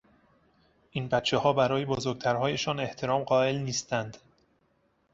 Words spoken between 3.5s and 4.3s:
نیستند.